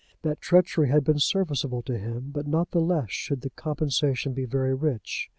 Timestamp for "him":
1.95-2.31